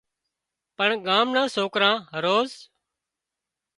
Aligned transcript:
پڻ 0.77 0.89
ڳام 1.07 1.25
نان 1.35 1.47
سوڪران 1.55 1.97
هروز 2.13 2.51